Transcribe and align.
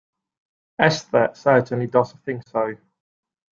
Esther 0.79 1.29
certainly 1.35 1.85
does 1.85 2.13
think 2.25 2.41
so. 2.47 2.75